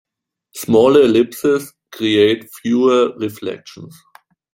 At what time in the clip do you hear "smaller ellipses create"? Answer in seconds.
0.57-2.49